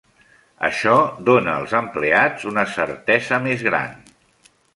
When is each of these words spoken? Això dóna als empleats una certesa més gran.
Això 0.69 0.95
dóna 1.27 1.53
als 1.57 1.75
empleats 1.81 2.47
una 2.53 2.65
certesa 2.77 3.41
més 3.45 3.67
gran. 3.71 3.95